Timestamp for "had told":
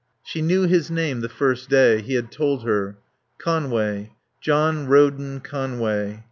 2.15-2.63